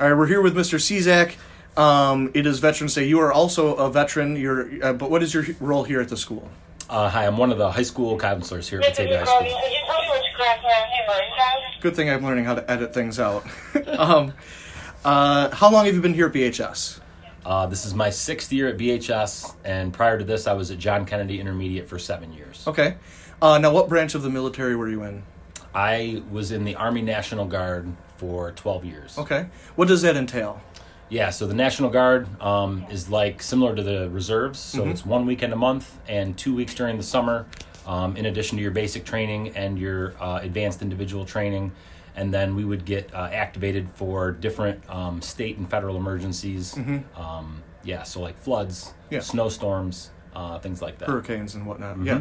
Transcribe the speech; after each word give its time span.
All 0.00 0.06
right, 0.06 0.16
we're 0.16 0.28
here 0.28 0.40
with 0.40 0.54
Mr. 0.54 0.78
Ciszak. 0.78 1.34
Um, 1.76 2.30
it 2.32 2.46
is 2.46 2.60
Veterans 2.60 2.94
Day. 2.94 3.08
You 3.08 3.18
are 3.18 3.32
also 3.32 3.74
a 3.74 3.90
veteran. 3.90 4.36
You're, 4.36 4.68
uh, 4.80 4.92
but 4.92 5.10
what 5.10 5.24
is 5.24 5.34
your 5.34 5.44
role 5.58 5.82
here 5.82 6.00
at 6.00 6.08
the 6.08 6.16
school? 6.16 6.48
Uh, 6.88 7.10
hi, 7.10 7.26
I'm 7.26 7.36
one 7.36 7.50
of 7.50 7.58
the 7.58 7.68
high 7.68 7.82
school 7.82 8.16
counselors 8.16 8.68
here 8.68 8.78
at 8.80 8.90
Batavia 8.90 9.24
High 9.24 9.24
School. 9.24 9.60
Good 11.80 11.96
thing 11.96 12.10
I'm 12.10 12.24
learning 12.24 12.44
how 12.44 12.54
to 12.54 12.70
edit 12.70 12.94
things 12.94 13.18
out. 13.18 13.44
um, 13.98 14.32
uh, 15.04 15.50
how 15.50 15.68
long 15.68 15.86
have 15.86 15.96
you 15.96 16.00
been 16.00 16.14
here 16.14 16.26
at 16.26 16.32
BHS? 16.32 17.00
Uh, 17.44 17.66
this 17.66 17.84
is 17.84 17.92
my 17.92 18.10
sixth 18.10 18.52
year 18.52 18.68
at 18.68 18.78
BHS, 18.78 19.56
and 19.64 19.92
prior 19.92 20.16
to 20.16 20.24
this, 20.24 20.46
I 20.46 20.52
was 20.52 20.70
at 20.70 20.78
John 20.78 21.06
Kennedy 21.06 21.40
Intermediate 21.40 21.88
for 21.88 21.98
seven 21.98 22.32
years. 22.32 22.62
Okay. 22.68 22.94
Uh, 23.42 23.58
now, 23.58 23.72
what 23.72 23.88
branch 23.88 24.14
of 24.14 24.22
the 24.22 24.30
military 24.30 24.76
were 24.76 24.88
you 24.88 25.02
in? 25.02 25.24
I 25.74 26.22
was 26.30 26.52
in 26.52 26.62
the 26.62 26.76
Army 26.76 27.02
National 27.02 27.46
Guard 27.46 27.92
for 28.18 28.52
12 28.52 28.84
years. 28.84 29.16
Okay. 29.18 29.46
What 29.76 29.88
does 29.88 30.02
that 30.02 30.16
entail? 30.16 30.60
Yeah, 31.08 31.30
so 31.30 31.46
the 31.46 31.54
National 31.54 31.88
Guard 31.88 32.26
um, 32.42 32.84
is 32.90 33.08
like 33.08 33.40
similar 33.42 33.74
to 33.74 33.82
the 33.82 34.10
reserves. 34.10 34.58
So 34.58 34.82
Mm-hmm. 34.82 34.90
it's 34.90 35.06
one 35.06 35.24
weekend 35.24 35.52
a 35.54 35.56
month 35.56 35.96
and 36.06 36.36
two 36.36 36.54
weeks 36.54 36.74
during 36.74 36.98
the 36.98 37.02
summer, 37.02 37.46
um, 37.86 38.16
in 38.18 38.26
addition 38.26 38.58
to 38.58 38.62
your 38.62 38.72
basic 38.72 39.04
training 39.06 39.56
and 39.56 39.78
your 39.78 40.14
uh, 40.20 40.40
advanced 40.42 40.82
individual 40.82 41.24
training. 41.24 41.72
And 42.14 42.34
then 42.34 42.56
we 42.56 42.64
would 42.64 42.84
get 42.84 43.14
uh, 43.14 43.28
activated 43.32 43.88
for 43.94 44.32
different 44.32 44.82
um, 44.90 45.22
state 45.22 45.56
and 45.56 45.70
federal 45.70 45.96
emergencies. 45.96 46.76
Um, 47.16 47.62
yeah, 47.84 48.02
so 48.02 48.20
like 48.20 48.36
floods, 48.36 48.92
Mm-hmm. 49.08 49.14
Yeah. 49.14 49.20
snowstorms, 49.20 50.10
uh, 50.34 50.58
things 50.58 50.82
like 50.82 50.98
that. 50.98 51.08
Hurricanes 51.08 51.54
and 51.54 51.64
whatnot. 51.64 52.04
Yeah. 52.04 52.20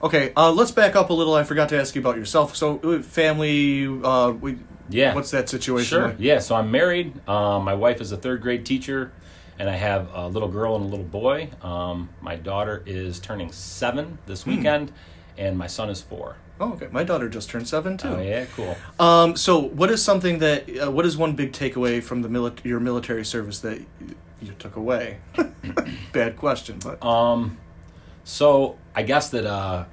Okay. 0.00 0.32
Uh, 0.36 0.52
let's 0.52 0.70
back 0.70 0.94
up 0.94 1.10
a 1.10 1.12
little. 1.12 1.34
I 1.34 1.42
forgot 1.42 1.70
to 1.70 1.80
ask 1.80 1.96
you 1.96 2.00
about 2.00 2.16
yourself. 2.16 2.54
So, 2.54 2.78
uh, 2.84 3.02
family. 3.02 3.84
Uh, 3.88 4.30
we, 4.30 4.58
Yeah. 4.88 5.14
What's 5.14 5.30
that 5.32 5.48
situation? 5.48 5.84
Sure. 5.98 6.06
like? 6.08 6.16
Yeah. 6.18 6.38
So 6.38 6.54
I'm 6.56 6.70
married. 6.70 7.12
Um, 7.28 7.64
my 7.64 7.74
wife 7.74 8.00
is 8.00 8.12
a 8.12 8.16
third 8.16 8.40
grade 8.42 8.64
teacher, 8.66 9.12
and 9.58 9.68
I 9.68 9.74
have 9.76 10.08
a 10.14 10.28
little 10.28 10.48
girl 10.48 10.76
and 10.76 10.84
a 10.84 10.88
little 10.88 11.04
boy. 11.04 11.50
Um, 11.62 12.08
my 12.20 12.36
daughter 12.36 12.82
is 12.86 13.18
turning 13.20 13.52
seven 13.52 14.18
this 14.26 14.42
Hmm. 14.44 14.50
weekend, 14.56 14.92
and 15.36 15.56
my 15.58 15.66
son 15.66 15.90
is 15.90 16.00
four. 16.00 16.36
Oh, 16.60 16.72
okay. 16.72 16.88
My 16.90 17.04
daughter 17.04 17.28
just 17.28 17.48
turned 17.50 17.68
seven 17.68 17.96
too. 17.96 18.08
Oh 18.08 18.20
yeah, 18.20 18.46
cool. 18.56 18.76
Um, 18.98 19.36
so, 19.36 19.60
what 19.60 19.90
is 19.90 20.02
something 20.02 20.38
that? 20.40 20.68
Uh, 20.86 20.90
what 20.90 21.06
is 21.06 21.16
one 21.16 21.34
big 21.36 21.52
takeaway 21.52 22.02
from 22.02 22.22
the 22.22 22.28
mili- 22.28 22.64
your 22.64 22.80
military 22.80 23.24
service 23.24 23.60
that 23.60 23.78
you 24.42 24.52
took 24.58 24.74
away? 24.74 25.18
Bad 26.12 26.36
question, 26.36 26.78
but 26.82 27.00
Um, 27.04 27.58
so 28.24 28.76
I 28.94 29.02
guess 29.02 29.30
that 29.30 29.46
uh, 29.46 29.84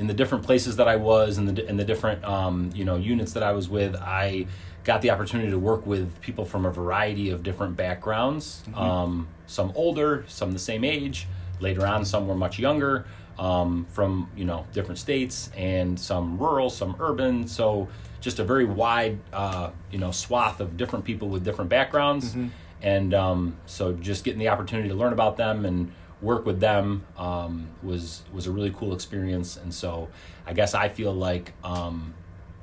in 0.00 0.06
the 0.06 0.14
different 0.14 0.44
places 0.44 0.76
that 0.76 0.88
I 0.88 0.96
was, 0.96 1.36
in 1.36 1.44
the 1.44 1.68
in 1.68 1.76
the 1.76 1.84
different 1.84 2.24
um, 2.24 2.70
you 2.74 2.84
know 2.84 2.96
units 2.96 3.34
that 3.34 3.42
I 3.42 3.52
was 3.52 3.68
with, 3.68 3.94
I 3.94 4.46
got 4.82 5.02
the 5.02 5.10
opportunity 5.10 5.50
to 5.50 5.58
work 5.58 5.86
with 5.86 6.20
people 6.22 6.46
from 6.46 6.64
a 6.64 6.70
variety 6.70 7.28
of 7.28 7.42
different 7.42 7.76
backgrounds. 7.76 8.64
Um, 8.74 9.28
some 9.46 9.72
older, 9.74 10.24
some 10.26 10.52
the 10.52 10.58
same 10.58 10.84
age. 10.84 11.28
Later 11.60 11.86
on, 11.86 12.06
some 12.06 12.26
were 12.26 12.34
much 12.34 12.58
younger. 12.58 13.04
Um, 13.38 13.86
from 13.90 14.30
you 14.36 14.44
know 14.44 14.66
different 14.72 14.98
states 14.98 15.50
and 15.56 15.98
some 16.00 16.38
rural, 16.38 16.70
some 16.70 16.96
urban. 16.98 17.46
So 17.46 17.88
just 18.20 18.38
a 18.38 18.44
very 18.44 18.64
wide 18.64 19.18
uh, 19.34 19.70
you 19.90 19.98
know 19.98 20.12
swath 20.12 20.60
of 20.60 20.78
different 20.78 21.04
people 21.04 21.28
with 21.28 21.44
different 21.44 21.70
backgrounds 21.70 22.34
and 22.82 23.12
um, 23.14 23.56
so 23.66 23.92
just 23.92 24.24
getting 24.24 24.38
the 24.38 24.48
opportunity 24.48 24.88
to 24.88 24.94
learn 24.94 25.12
about 25.12 25.36
them 25.36 25.64
and 25.64 25.92
work 26.22 26.44
with 26.46 26.60
them 26.60 27.04
um, 27.16 27.68
was 27.82 28.22
was 28.32 28.46
a 28.46 28.50
really 28.50 28.70
cool 28.76 28.92
experience 28.94 29.56
and 29.56 29.72
so 29.72 30.08
I 30.46 30.52
guess 30.52 30.74
I 30.74 30.88
feel 30.88 31.12
like 31.14 31.52
um, 31.64 32.14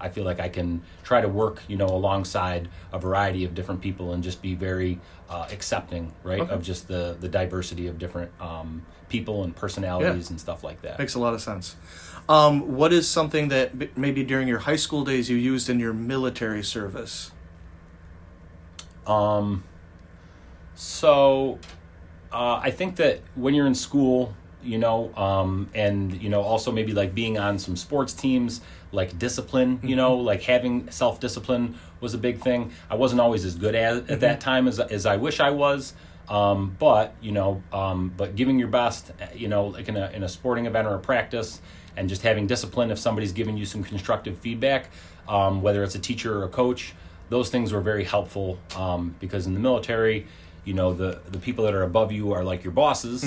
I 0.00 0.08
feel 0.08 0.24
like 0.24 0.40
I 0.40 0.48
can 0.48 0.82
try 1.04 1.20
to 1.20 1.28
work 1.28 1.62
you 1.68 1.76
know 1.76 1.86
alongside 1.86 2.68
a 2.92 2.98
variety 2.98 3.44
of 3.44 3.54
different 3.54 3.80
people 3.80 4.12
and 4.12 4.22
just 4.24 4.42
be 4.42 4.54
very 4.54 5.00
uh, 5.30 5.46
accepting 5.52 6.12
right 6.24 6.40
Okay. 6.40 6.52
of 6.52 6.62
just 6.62 6.88
the 6.88 7.16
the 7.20 7.28
diversity 7.28 7.86
of 7.86 7.98
different 7.98 8.30
um, 8.40 8.84
people 9.08 9.44
and 9.44 9.54
personalities 9.54 10.30
and 10.30 10.40
stuff 10.40 10.64
like 10.64 10.82
that 10.82 10.98
makes 10.98 11.14
a 11.14 11.20
lot 11.20 11.34
of 11.34 11.40
sense. 11.40 11.76
Um, 12.28 12.76
what 12.76 12.92
is 12.92 13.06
something 13.08 13.48
that 13.48 13.96
maybe 13.98 14.24
during 14.24 14.48
your 14.48 14.60
high 14.60 14.76
school 14.76 15.04
days 15.04 15.28
you 15.28 15.36
used 15.36 15.68
in 15.68 15.78
your 15.78 15.92
military 15.92 16.62
service? 16.64 17.30
Um, 19.06 19.62
so 20.74 21.58
uh, 22.34 22.60
I 22.62 22.72
think 22.72 22.96
that 22.96 23.20
when 23.36 23.54
you're 23.54 23.66
in 23.66 23.76
school, 23.76 24.34
you 24.62 24.78
know, 24.78 25.14
um, 25.14 25.70
and 25.74 26.20
you 26.20 26.28
know, 26.28 26.42
also 26.42 26.72
maybe 26.72 26.92
like 26.92 27.14
being 27.14 27.38
on 27.38 27.58
some 27.58 27.76
sports 27.76 28.12
teams, 28.12 28.60
like 28.90 29.16
discipline, 29.18 29.78
you 29.84 29.94
know, 29.94 30.16
like 30.16 30.42
having 30.42 30.90
self 30.90 31.20
discipline 31.20 31.78
was 32.00 32.12
a 32.12 32.18
big 32.18 32.40
thing. 32.40 32.72
I 32.90 32.96
wasn't 32.96 33.20
always 33.20 33.44
as 33.44 33.54
good 33.54 33.74
at 33.74 34.10
at 34.10 34.20
that 34.20 34.40
time 34.40 34.66
as 34.66 34.80
as 34.80 35.06
I 35.06 35.16
wish 35.16 35.38
I 35.38 35.50
was. 35.50 35.94
Um, 36.28 36.74
but 36.78 37.14
you 37.20 37.32
know, 37.32 37.62
um, 37.72 38.12
but 38.16 38.34
giving 38.34 38.58
your 38.58 38.68
best, 38.68 39.12
uh, 39.20 39.26
you 39.34 39.48
know, 39.48 39.66
like 39.66 39.88
in 39.88 39.96
a 39.96 40.10
in 40.10 40.24
a 40.24 40.28
sporting 40.28 40.66
event 40.66 40.88
or 40.88 40.94
a 40.94 40.98
practice, 40.98 41.60
and 41.96 42.08
just 42.08 42.22
having 42.22 42.46
discipline 42.46 42.90
if 42.90 42.98
somebody's 42.98 43.32
giving 43.32 43.56
you 43.56 43.66
some 43.66 43.84
constructive 43.84 44.38
feedback, 44.38 44.90
um, 45.28 45.62
whether 45.62 45.84
it's 45.84 45.94
a 45.94 46.00
teacher 46.00 46.38
or 46.40 46.44
a 46.44 46.48
coach, 46.48 46.94
those 47.28 47.50
things 47.50 47.72
were 47.72 47.80
very 47.80 48.04
helpful 48.04 48.58
um, 48.74 49.14
because 49.20 49.46
in 49.46 49.54
the 49.54 49.60
military, 49.60 50.26
you 50.64 50.74
know, 50.74 50.92
the 50.94 51.20
the 51.30 51.38
people 51.38 51.64
that 51.64 51.74
are 51.74 51.82
above 51.82 52.12
you 52.12 52.32
are 52.32 52.44
like 52.44 52.64
your 52.64 52.72
bosses, 52.72 53.24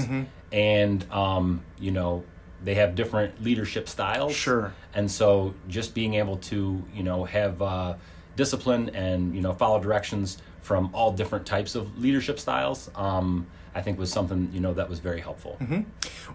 and 0.52 1.12
um, 1.12 1.64
you 1.80 1.92
know 1.92 2.24
they 2.64 2.76
have 2.76 2.96
different 2.96 3.44
leadership 3.44 3.88
styles. 3.88 4.36
Sure. 4.36 4.74
And 4.96 5.10
so 5.12 5.54
just 5.68 5.94
being 5.94 6.16
able 6.16 6.38
to 6.38 6.84
you 6.94 7.04
know 7.04 7.24
have 7.26 7.62
uh, 7.62 7.94
discipline 8.36 8.90
and 8.96 9.36
you 9.36 9.42
know 9.42 9.54
follow 9.54 9.80
directions 9.80 10.38
from 10.62 10.90
all 10.94 11.12
different 11.14 11.46
types 11.46 11.76
of 11.76 11.98
leadership 11.98 12.40
styles, 12.40 12.90
um, 12.96 13.48
I 13.74 13.82
think 13.82 13.98
was 13.98 14.12
something 14.12 14.50
you 14.52 14.60
know 14.60 14.74
that 14.74 14.90
was 14.90 15.00
very 15.00 15.22
helpful. 15.22 15.58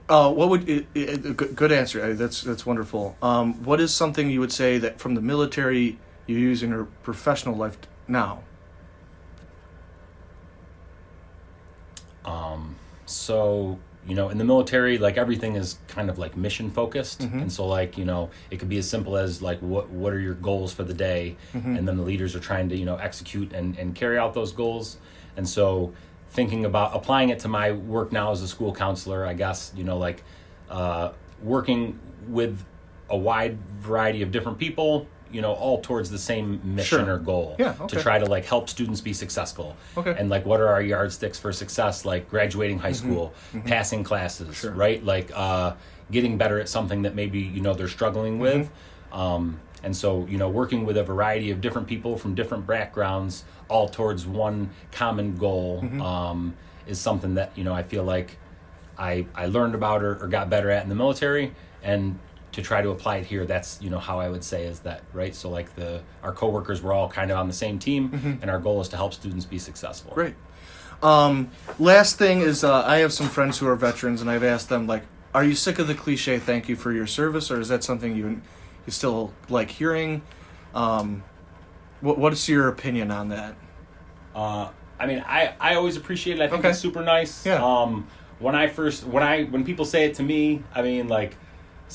Uh, 0.08 0.32
what 0.32 0.48
would 0.48 0.68
it, 0.68 0.86
it, 0.94 1.36
good 1.36 1.54
good 1.56 1.72
answer? 1.72 2.02
Uh, 2.02 2.12
That's 2.14 2.40
that's 2.42 2.64
wonderful. 2.64 3.16
Um, 3.20 3.62
what 3.64 3.80
is 3.80 3.92
something 3.92 4.30
you 4.30 4.40
would 4.40 4.52
say 4.52 4.78
that 4.78 5.00
from 5.00 5.14
the 5.16 5.20
military 5.20 5.98
you 6.26 6.38
use 6.38 6.62
in 6.62 6.70
your 6.70 6.84
professional 7.02 7.56
life 7.56 7.80
t- 7.80 7.88
now? 12.24 12.74
so 13.06 13.78
you 14.06 14.14
know 14.14 14.30
in 14.30 14.38
the 14.38 14.44
military 14.44 14.98
like 14.98 15.16
everything 15.16 15.54
is 15.54 15.78
kind 15.86 16.10
of 16.10 16.18
like 16.18 16.36
mission 16.36 16.70
focused 16.70 17.20
mm-hmm. 17.20 17.38
and 17.38 17.52
so 17.52 17.66
like 17.66 17.96
you 17.96 18.04
know 18.04 18.30
it 18.50 18.58
could 18.58 18.68
be 18.68 18.78
as 18.78 18.88
simple 18.88 19.16
as 19.16 19.42
like 19.42 19.58
what 19.60 19.88
what 19.90 20.12
are 20.12 20.18
your 20.20 20.34
goals 20.34 20.72
for 20.72 20.84
the 20.84 20.94
day? 20.94 21.36
Mm-hmm. 21.52 21.76
And 21.76 21.86
then 21.86 21.96
the 21.96 22.02
leaders 22.02 22.34
are 22.34 22.40
trying 22.40 22.68
to 22.70 22.76
you 22.76 22.84
know 22.84 22.96
execute 22.96 23.52
and 23.52 23.76
and 23.78 23.94
carry 23.94 24.18
out 24.18 24.34
those 24.34 24.52
goals. 24.52 24.98
And 25.36 25.48
so 25.48 25.92
thinking 26.32 26.64
about 26.64 26.96
applying 26.96 27.28
it 27.28 27.38
to 27.40 27.48
my 27.48 27.72
work 27.72 28.10
now 28.10 28.32
as 28.32 28.40
a 28.40 28.48
school 28.48 28.74
counselor 28.74 29.26
i 29.26 29.34
guess 29.34 29.70
you 29.76 29.84
know 29.84 29.98
like 29.98 30.24
uh, 30.70 31.12
working 31.42 31.98
with 32.28 32.64
a 33.10 33.16
wide 33.16 33.58
variety 33.78 34.22
of 34.22 34.30
different 34.30 34.58
people 34.58 35.06
you 35.32 35.40
know 35.40 35.52
all 35.52 35.80
towards 35.80 36.10
the 36.10 36.18
same 36.18 36.60
mission 36.62 37.04
Sure. 37.06 37.14
or 37.14 37.18
goal 37.18 37.56
Yeah, 37.58 37.72
to 37.72 38.00
try 38.00 38.18
to 38.18 38.26
like 38.26 38.44
help 38.44 38.68
students 38.68 39.00
be 39.00 39.12
successful. 39.12 39.76
Okay. 39.96 40.14
and 40.18 40.28
like 40.30 40.44
what 40.46 40.60
are 40.60 40.68
our 40.68 40.82
yardsticks 40.82 41.38
for 41.38 41.52
success? 41.52 42.04
Like 42.04 42.28
graduating 42.30 42.78
high 42.78 42.92
school 42.92 43.32
passing 43.64 44.04
classes 44.04 44.64
right? 44.64 45.02
Like 45.04 45.30
uh, 45.34 45.74
getting 46.10 46.36
better 46.38 46.60
at 46.60 46.68
something 46.68 47.02
that 47.02 47.14
maybe 47.14 47.40
you 47.40 47.60
know 47.60 47.74
they're 47.74 47.88
struggling 47.88 48.38
with. 48.38 48.70
Um, 49.12 49.60
and 49.84 49.96
so 49.96 50.26
you 50.26 50.38
know 50.38 50.48
working 50.48 50.84
with 50.86 50.96
a 50.96 51.02
variety 51.04 51.50
of 51.50 51.60
different 51.60 51.88
people 51.88 52.16
from 52.16 52.34
different 52.34 52.66
backgrounds 52.66 53.44
all 53.68 53.88
towards 53.88 54.26
one 54.26 54.70
common 54.92 55.36
goal 55.36 55.80
um, 56.00 56.54
is 56.86 57.00
something 57.00 57.34
that 57.34 57.50
you 57.56 57.64
know 57.64 57.72
i 57.72 57.82
feel 57.82 58.04
like 58.04 58.36
i, 58.98 59.26
I 59.34 59.46
learned 59.46 59.74
about 59.74 60.02
or, 60.04 60.22
or 60.22 60.28
got 60.28 60.48
better 60.50 60.70
at 60.70 60.82
in 60.84 60.88
the 60.88 60.94
military. 60.94 61.52
And 61.82 62.18
to 62.52 62.62
try 62.62 62.82
to 62.82 62.90
apply 62.90 63.16
it 63.16 63.26
here 63.26 63.44
that's 63.46 63.78
you 63.82 63.88
know 63.90 63.98
how 63.98 64.20
i 64.20 64.28
would 64.28 64.44
say 64.44 64.64
is 64.64 64.80
that 64.80 65.02
right 65.12 65.34
so 65.34 65.48
like 65.50 65.74
the 65.74 66.00
our 66.22 66.32
coworkers 66.32 66.82
were 66.82 66.92
all 66.92 67.08
kind 67.08 67.30
of 67.30 67.38
on 67.38 67.46
the 67.48 67.52
same 67.54 67.78
team 67.78 68.38
and 68.42 68.50
our 68.50 68.58
goal 68.58 68.80
is 68.80 68.88
to 68.88 68.96
help 68.96 69.12
students 69.14 69.44
be 69.46 69.58
successful 69.58 70.12
Great. 70.14 70.34
Um, 71.02 71.50
last 71.80 72.16
thing 72.16 72.42
is, 72.42 72.62
uh, 72.62 72.84
I 72.84 72.98
have 72.98 73.12
some 73.12 73.28
friends 73.28 73.58
who 73.58 73.66
are 73.66 73.74
veterans, 73.74 74.20
and 74.20 74.30
I've 74.30 74.44
asked 74.44 74.68
them 74.68 74.86
like, 74.86 75.02
"Are 75.34 75.42
you 75.42 75.56
sick 75.56 75.80
of 75.80 75.88
the 75.88 75.96
cliche 75.96 76.38
"Thank 76.38 76.68
you 76.68 76.76
for 76.76 76.92
your 76.92 77.08
service," 77.08 77.50
or 77.50 77.58
is 77.58 77.66
that 77.70 77.82
something 77.82 78.14
you 78.16 78.40
you 78.86 78.92
still 78.92 79.32
like 79.48 79.68
hearing?" 79.72 80.22
Um, 80.76 81.24
what 82.02 82.18
What's 82.18 82.48
your 82.48 82.68
opinion 82.68 83.10
on 83.10 83.30
that? 83.30 83.56
Uh, 84.32 84.68
I 85.00 85.06
mean, 85.06 85.24
I, 85.26 85.54
I 85.58 85.74
always 85.74 85.96
appreciate 85.96 86.38
it. 86.38 86.42
I 86.42 86.46
think 86.46 86.60
Okay. 86.60 86.70
it's 86.70 86.78
super 86.78 87.02
nice. 87.02 87.44
Yeah. 87.44 87.60
Um, 87.64 88.06
when 88.38 88.54
I 88.54 88.68
first 88.68 89.04
when 89.04 89.24
I 89.24 89.42
when 89.44 89.64
people 89.64 89.84
say 89.84 90.04
it 90.04 90.14
to 90.14 90.22
me, 90.22 90.62
I 90.72 90.82
mean, 90.82 91.08
like 91.08 91.36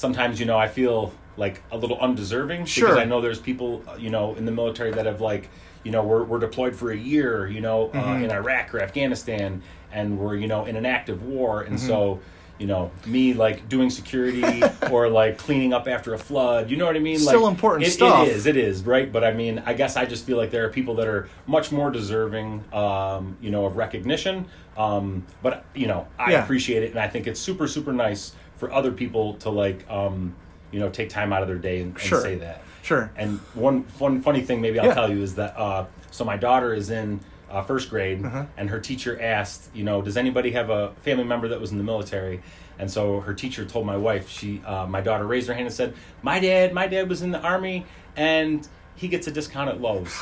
sometimes 0.01 0.39
you 0.39 0.45
know 0.45 0.57
I 0.57 0.67
feel 0.67 1.11
like 1.37 1.61
a 1.71 1.77
little 1.77 1.97
undeserving 1.99 2.65
Sure. 2.65 2.87
because 2.89 2.99
I 2.99 3.05
know 3.05 3.19
there's 3.19 3.39
people 3.39 3.83
uh, 3.87 3.95
you 3.95 4.09
know 4.09 4.35
in 4.35 4.45
the 4.45 4.51
military 4.51 4.91
that 4.91 5.05
have 5.05 5.21
like 5.21 5.49
you 5.83 5.91
know 5.91 6.03
we're 6.03 6.23
we're 6.23 6.39
deployed 6.39 6.75
for 6.75 6.91
a 6.91 6.97
year 6.97 7.47
you 7.47 7.61
know 7.61 7.89
uh, 7.89 7.93
Mm-hmm. 7.97 8.23
in 8.25 8.31
Iraq 8.31 8.73
or 8.75 8.79
Afghanistan 8.81 9.61
and 9.91 10.17
we're 10.19 10.35
you 10.35 10.47
know 10.47 10.65
in 10.65 10.75
an 10.75 10.85
active 10.85 11.23
war 11.23 11.61
and 11.63 11.79
so 11.79 12.19
you 12.59 12.65
know 12.67 12.89
me 13.05 13.33
like 13.33 13.67
doing 13.69 13.89
security 13.89 14.63
or 14.91 15.07
like 15.09 15.37
cleaning 15.37 15.73
up 15.73 15.87
after 15.87 16.13
a 16.15 16.17
flood. 16.17 16.69
You 16.71 16.77
know 16.77 16.85
what 16.87 16.95
I 16.95 16.99
mean? 16.99 17.19
Still 17.19 17.43
like, 17.43 17.51
important 17.51 17.87
it, 17.87 17.91
stuff. 17.91 18.27
It 18.27 18.31
is. 18.31 18.45
It 18.47 18.57
is 18.57 18.83
right. 18.83 19.11
But 19.11 19.23
I 19.23 19.31
mean, 19.31 19.61
I 19.65 19.73
guess 19.73 19.95
I 19.95 20.05
just 20.05 20.25
feel 20.25 20.37
like 20.37 20.49
there 20.49 20.65
are 20.65 20.69
people 20.69 20.95
that 20.95 21.07
are 21.07 21.29
much 21.45 21.71
more 21.71 21.91
deserving, 21.91 22.63
um, 22.73 23.37
you 23.41 23.51
know, 23.51 23.65
of 23.67 23.77
recognition. 23.77 24.47
Um, 24.75 25.23
but 25.43 25.65
you 25.75 25.85
know, 25.85 26.07
I 26.17 26.31
Yeah. 26.31 26.43
appreciate 26.43 26.81
it, 26.81 26.89
and 26.91 26.99
I 26.99 27.07
think 27.07 27.27
it's 27.27 27.39
super 27.39 27.67
super 27.67 27.93
nice 27.93 28.33
for 28.57 28.71
other 28.71 28.91
people 28.91 29.35
to 29.35 29.49
like, 29.49 29.89
um, 29.89 30.33
you 30.71 30.79
know, 30.79 30.89
take 30.89 31.09
time 31.09 31.31
out 31.33 31.41
of 31.41 31.47
their 31.47 31.57
day 31.57 31.81
and, 31.81 31.91
and 31.91 31.99
Sure. 32.01 32.21
say 32.21 32.35
that. 32.35 32.61
Sure. 32.83 33.11
And 33.15 33.39
one 33.53 33.83
fun 33.83 34.21
funny 34.21 34.41
thing 34.41 34.61
maybe 34.61 34.79
I'll 34.79 34.87
Yeah. 34.87 34.93
tell 34.93 35.11
you 35.11 35.21
is 35.21 35.35
that 35.35 35.57
uh, 35.57 35.85
so 36.11 36.23
my 36.25 36.37
daughter 36.37 36.73
is 36.73 36.89
in 36.89 37.19
uh, 37.49 37.61
first 37.61 37.89
grade, 37.89 38.25
Uh-huh. 38.25 38.43
and 38.57 38.69
her 38.69 38.79
teacher 38.79 39.17
asked, 39.21 39.69
you 39.73 39.83
know, 39.85 40.01
does 40.01 40.17
anybody 40.17 40.51
have 40.51 40.69
a 40.69 40.91
family 41.03 41.23
member 41.23 41.47
that 41.47 41.61
was 41.61 41.71
in 41.71 41.77
the 41.77 41.83
military? 41.83 42.41
And 42.79 42.91
so 42.91 43.21
her 43.21 43.33
teacher 43.33 43.63
told 43.65 43.85
my 43.85 43.95
wife, 43.97 44.29
she, 44.29 44.61
uh, 44.65 44.85
my 44.85 44.99
daughter 45.01 45.25
raised 45.25 45.47
her 45.47 45.53
hand 45.53 45.65
and 45.65 45.73
said, 45.73 45.93
my 46.21 46.39
dad, 46.39 46.73
my 46.73 46.87
dad 46.87 47.07
was 47.09 47.21
in 47.21 47.31
the 47.31 47.39
army, 47.39 47.85
and 48.17 48.67
he 48.95 49.07
gets 49.07 49.27
a 49.27 49.31
discount 49.31 49.69
at 49.69 49.79
Lowe's. 49.81 50.13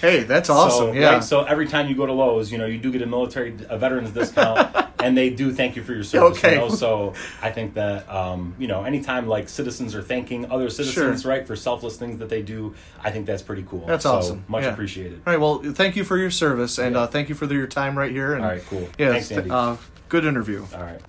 Hey, 0.00 0.22
that's 0.24 0.50
awesome. 0.50 0.88
So, 0.88 0.92
yeah. 0.92 1.14
right, 1.14 1.24
so 1.24 1.44
every 1.44 1.66
time 1.66 1.88
you 1.88 1.94
go 1.94 2.04
to 2.06 2.12
Lowe's, 2.12 2.52
you 2.52 2.58
know, 2.58 2.66
you 2.66 2.78
do 2.78 2.92
get 2.92 3.00
a 3.02 3.06
military, 3.06 3.56
a 3.68 3.78
veterans 3.78 4.10
discount, 4.10 4.70
and 5.00 5.16
they 5.16 5.30
do 5.30 5.52
thank 5.52 5.76
you 5.76 5.82
for 5.82 5.92
your 5.92 6.04
service. 6.04 6.38
Okay. 6.38 6.52
You 6.54 6.60
know? 6.60 6.68
So 6.68 7.14
I 7.42 7.50
think 7.50 7.74
that, 7.74 8.08
um, 8.08 8.54
you 8.58 8.66
know, 8.66 8.84
anytime 8.84 9.26
like 9.26 9.48
citizens 9.48 9.94
are 9.94 10.02
thanking 10.02 10.50
other 10.50 10.70
citizens, 10.70 11.22
Sure. 11.22 11.30
right, 11.30 11.46
for 11.46 11.56
selfless 11.56 11.96
things 11.96 12.18
that 12.18 12.28
they 12.28 12.42
do, 12.42 12.74
I 13.02 13.10
think 13.10 13.26
that's 13.26 13.42
pretty 13.42 13.64
cool. 13.68 13.86
That's 13.86 14.04
So, 14.04 14.14
awesome. 14.14 14.44
Much 14.48 14.64
Yeah. 14.64 14.72
appreciated. 14.72 15.20
All 15.26 15.32
right. 15.32 15.40
Well, 15.40 15.62
thank 15.74 15.96
you 15.96 16.04
for 16.04 16.16
your 16.16 16.30
service, 16.30 16.78
and 16.78 16.94
Yeah. 16.94 17.02
uh, 17.02 17.06
thank 17.06 17.28
you 17.28 17.34
for 17.34 17.46
your 17.52 17.66
time 17.66 17.96
right 17.96 18.10
here. 18.10 18.34
And, 18.34 18.44
All 18.44 18.50
right, 18.50 18.62
cool. 18.68 18.88
Yeah. 18.98 19.12
Thanks, 19.12 19.30
Andy. 19.30 19.50
Uh, 19.50 19.76
good 20.08 20.24
interview. 20.24 20.64
All 20.74 20.82
right. 20.82 21.00